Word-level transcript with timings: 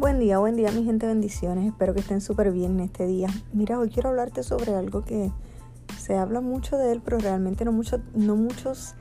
Buen 0.00 0.18
día, 0.18 0.38
buen 0.38 0.56
día 0.56 0.72
mi 0.72 0.82
gente, 0.82 1.06
bendiciones. 1.06 1.66
Espero 1.66 1.92
que 1.92 2.00
estén 2.00 2.22
súper 2.22 2.52
bien 2.52 2.78
en 2.78 2.80
este 2.86 3.06
día. 3.06 3.28
Mira, 3.52 3.78
hoy 3.78 3.90
quiero 3.90 4.08
hablarte 4.08 4.42
sobre 4.42 4.74
algo 4.74 5.02
que 5.02 5.30
se 5.98 6.16
habla 6.16 6.40
mucho 6.40 6.78
de 6.78 6.90
él, 6.90 7.02
pero 7.04 7.18
realmente 7.18 7.66
no, 7.66 7.78
no 8.14 8.34
muchos 8.34 8.94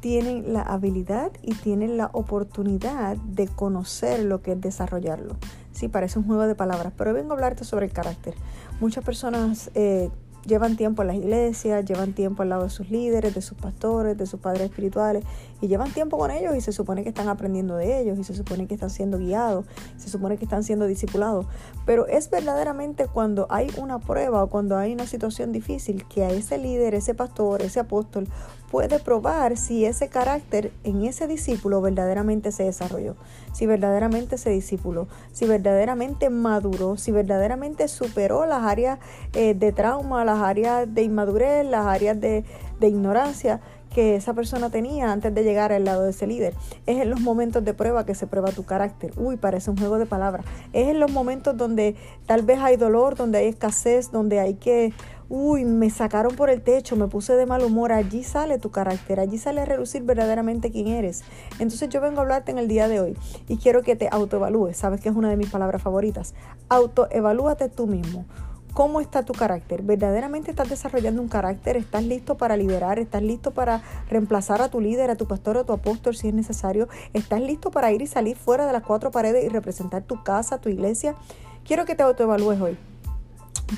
tienen 0.00 0.54
la 0.54 0.62
habilidad 0.62 1.30
y 1.42 1.52
tienen 1.52 1.98
la 1.98 2.08
oportunidad 2.14 3.18
de 3.18 3.48
conocer 3.48 4.24
lo 4.24 4.40
que 4.40 4.52
es 4.52 4.60
desarrollarlo. 4.62 5.36
Sí, 5.72 5.88
parece 5.88 6.18
un 6.18 6.24
juego 6.24 6.46
de 6.46 6.54
palabras, 6.54 6.94
pero 6.96 7.12
vengo 7.12 7.32
a 7.32 7.34
hablarte 7.34 7.64
sobre 7.64 7.84
el 7.84 7.92
carácter. 7.92 8.32
Muchas 8.80 9.04
personas 9.04 9.70
eh, 9.74 10.08
llevan 10.46 10.76
tiempo 10.76 11.02
en 11.02 11.08
las 11.08 11.16
iglesias, 11.16 11.84
llevan 11.84 12.12
tiempo 12.12 12.42
al 12.42 12.50
lado 12.50 12.64
de 12.64 12.70
sus 12.70 12.90
líderes, 12.90 13.34
de 13.34 13.42
sus 13.42 13.58
pastores, 13.58 14.16
de 14.16 14.26
sus 14.26 14.40
padres 14.40 14.62
espirituales, 14.62 15.24
y 15.60 15.68
llevan 15.68 15.92
tiempo 15.92 16.18
con 16.18 16.30
ellos 16.30 16.56
y 16.56 16.60
se 16.60 16.72
supone 16.72 17.02
que 17.02 17.10
están 17.10 17.28
aprendiendo 17.28 17.76
de 17.76 18.00
ellos, 18.00 18.18
y 18.18 18.24
se 18.24 18.34
supone 18.34 18.66
que 18.66 18.74
están 18.74 18.90
siendo 18.90 19.18
guiados, 19.18 19.66
se 19.96 20.08
supone 20.08 20.36
que 20.36 20.44
están 20.44 20.64
siendo 20.64 20.86
discipulados. 20.86 21.46
Pero 21.86 22.06
es 22.06 22.30
verdaderamente 22.30 23.06
cuando 23.06 23.46
hay 23.50 23.70
una 23.76 23.98
prueba 23.98 24.42
o 24.42 24.48
cuando 24.48 24.76
hay 24.76 24.92
una 24.92 25.06
situación 25.06 25.52
difícil 25.52 26.06
que 26.08 26.24
a 26.24 26.30
ese 26.30 26.58
líder, 26.58 26.94
ese 26.94 27.14
pastor, 27.14 27.62
ese 27.62 27.80
apóstol 27.80 28.28
puede 28.70 29.00
probar 29.00 29.56
si 29.56 29.84
ese 29.84 30.08
carácter 30.08 30.72
en 30.84 31.04
ese 31.04 31.26
discípulo 31.26 31.80
verdaderamente 31.80 32.52
se 32.52 32.64
desarrolló, 32.64 33.16
si 33.52 33.66
verdaderamente 33.66 34.38
se 34.38 34.50
discipuló, 34.50 35.08
si 35.32 35.44
verdaderamente 35.46 36.30
maduró, 36.30 36.96
si 36.96 37.10
verdaderamente 37.10 37.88
superó 37.88 38.46
las 38.46 38.62
áreas 38.62 39.00
eh, 39.32 39.54
de 39.54 39.72
trauma, 39.72 40.24
las 40.30 40.42
áreas 40.42 40.92
de 40.94 41.02
inmadurez, 41.02 41.66
las 41.66 41.86
áreas 41.86 42.20
de, 42.20 42.44
ignorancia 42.80 43.60
que 43.92 44.14
esa 44.14 44.32
persona 44.32 44.70
tenía 44.70 45.10
antes 45.10 45.34
de 45.34 45.42
llegar 45.42 45.72
al 45.72 45.84
lado 45.84 46.04
de 46.04 46.10
ese 46.10 46.26
líder. 46.28 46.54
Es 46.86 46.98
en 47.00 47.10
los 47.10 47.20
momentos 47.20 47.64
de 47.64 47.74
prueba 47.74 48.06
que 48.06 48.14
se 48.14 48.28
prueba 48.28 48.52
tu 48.52 48.64
carácter. 48.64 49.12
Uy, 49.16 49.36
parece 49.36 49.70
un 49.70 49.76
juego 49.76 49.98
de 49.98 50.06
palabras. 50.06 50.46
Es 50.72 50.88
en 50.88 51.00
los 51.00 51.10
momentos 51.10 51.56
donde 51.56 51.96
tal 52.26 52.42
vez 52.42 52.60
hay 52.60 52.76
dolor, 52.76 53.16
donde 53.16 53.38
hay 53.38 53.48
escasez, 53.48 54.12
donde 54.12 54.38
hay 54.38 54.54
que 54.54 54.92
uy, 55.28 55.64
me 55.64 55.90
sacaron 55.90 56.34
por 56.34 56.50
el 56.50 56.60
techo, 56.60 56.96
me 56.96 57.06
puse 57.06 57.34
de 57.34 57.46
mal 57.46 57.62
humor, 57.62 57.92
allí 57.92 58.24
sale 58.24 58.58
tu 58.58 58.70
carácter, 58.70 59.20
allí 59.20 59.38
sale 59.38 59.60
a 59.60 59.64
relucir 59.64 60.02
verdaderamente 60.02 60.70
quién 60.72 60.88
eres. 60.88 61.22
Entonces 61.60 61.88
yo 61.88 62.00
vengo 62.00 62.18
a 62.18 62.22
hablarte 62.22 62.50
en 62.50 62.58
el 62.58 62.68
día 62.68 62.88
de 62.88 63.00
hoy 63.00 63.16
y 63.48 63.56
quiero 63.56 63.82
que 63.82 63.96
te 63.96 64.08
autoevalúes, 64.10 64.76
sabes 64.76 65.00
que 65.00 65.08
es 65.08 65.14
una 65.14 65.30
de 65.30 65.36
mis 65.36 65.48
palabras 65.48 65.82
favoritas. 65.82 66.34
Autoevalúate 66.68 67.68
tú 67.68 67.86
mismo. 67.86 68.26
¿Cómo 68.74 69.00
está 69.00 69.24
tu 69.24 69.32
carácter? 69.32 69.82
¿Verdaderamente 69.82 70.52
estás 70.52 70.68
desarrollando 70.68 71.20
un 71.20 71.28
carácter? 71.28 71.76
¿Estás 71.76 72.04
listo 72.04 72.36
para 72.36 72.56
liderar? 72.56 73.00
¿Estás 73.00 73.22
listo 73.22 73.50
para 73.50 73.82
reemplazar 74.08 74.62
a 74.62 74.68
tu 74.68 74.80
líder, 74.80 75.10
a 75.10 75.16
tu 75.16 75.26
pastor 75.26 75.58
a 75.58 75.64
tu 75.64 75.72
apóstol 75.72 76.14
si 76.14 76.28
es 76.28 76.34
necesario? 76.34 76.88
¿Estás 77.12 77.40
listo 77.40 77.72
para 77.72 77.90
ir 77.90 78.00
y 78.00 78.06
salir 78.06 78.36
fuera 78.36 78.66
de 78.66 78.72
las 78.72 78.84
cuatro 78.84 79.10
paredes 79.10 79.44
y 79.44 79.48
representar 79.48 80.04
tu 80.04 80.22
casa, 80.22 80.60
tu 80.60 80.68
iglesia? 80.68 81.16
Quiero 81.64 81.84
que 81.84 81.96
te 81.96 82.04
autoevalúes 82.04 82.60
hoy 82.60 82.78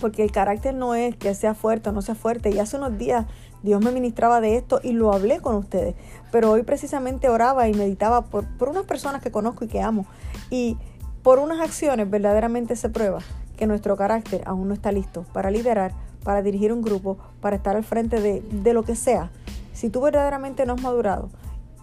porque 0.00 0.22
el 0.22 0.30
carácter 0.30 0.74
no 0.74 0.94
es 0.94 1.16
que 1.16 1.34
sea 1.34 1.54
fuerte 1.54 1.88
o 1.88 1.92
no 1.92 2.02
sea 2.02 2.14
fuerte. 2.14 2.50
Y 2.50 2.58
hace 2.58 2.76
unos 2.76 2.98
días 2.98 3.24
Dios 3.62 3.82
me 3.82 3.92
ministraba 3.92 4.42
de 4.42 4.56
esto 4.56 4.80
y 4.82 4.92
lo 4.92 5.12
hablé 5.12 5.40
con 5.40 5.56
ustedes. 5.56 5.94
Pero 6.30 6.50
hoy 6.50 6.64
precisamente 6.64 7.30
oraba 7.30 7.66
y 7.66 7.74
meditaba 7.74 8.26
por, 8.26 8.46
por 8.58 8.68
unas 8.68 8.84
personas 8.84 9.22
que 9.22 9.30
conozco 9.30 9.64
y 9.64 9.68
que 9.68 9.80
amo. 9.80 10.04
Y 10.50 10.76
por 11.22 11.38
unas 11.38 11.60
acciones 11.60 12.10
verdaderamente 12.10 12.76
se 12.76 12.90
prueba 12.90 13.20
que 13.56 13.66
nuestro 13.66 13.96
carácter 13.96 14.42
aún 14.46 14.68
no 14.68 14.74
está 14.74 14.92
listo 14.92 15.24
para 15.32 15.50
liderar, 15.50 15.92
para 16.24 16.42
dirigir 16.42 16.72
un 16.72 16.82
grupo, 16.82 17.18
para 17.40 17.56
estar 17.56 17.76
al 17.76 17.84
frente 17.84 18.20
de, 18.20 18.40
de 18.40 18.74
lo 18.74 18.82
que 18.82 18.96
sea. 18.96 19.30
Si 19.72 19.90
tú 19.90 20.00
verdaderamente 20.00 20.66
no 20.66 20.74
has 20.74 20.82
madurado 20.82 21.30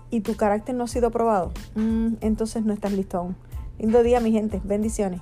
y 0.10 0.22
tu 0.22 0.36
carácter 0.36 0.76
no 0.76 0.86
ha 0.86 0.88
sido 0.88 1.12
probado, 1.12 1.52
mm, 1.76 2.16
entonces 2.22 2.64
no 2.66 2.74
estás 2.74 2.94
listo 2.94 3.18
aún. 3.18 3.36
Lindo 3.80 4.04
día, 4.04 4.20
mi 4.20 4.32
gente. 4.32 4.62
Bendiciones. 4.64 5.22